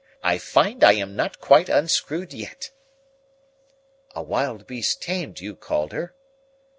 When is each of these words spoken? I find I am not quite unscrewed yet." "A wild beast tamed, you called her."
I 0.23 0.39
find 0.39 0.83
I 0.83 0.93
am 0.93 1.15
not 1.15 1.39
quite 1.39 1.69
unscrewed 1.69 2.33
yet." 2.33 2.71
"A 4.15 4.23
wild 4.23 4.65
beast 4.65 4.99
tamed, 5.03 5.41
you 5.41 5.55
called 5.55 5.91
her." 5.91 6.15